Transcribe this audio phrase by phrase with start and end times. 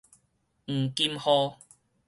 [0.65, 1.55] 黃金雨